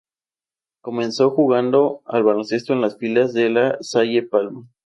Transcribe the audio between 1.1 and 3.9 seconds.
jugando al baloncesto en las filas de La